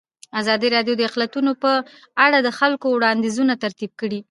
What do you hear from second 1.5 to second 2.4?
په اړه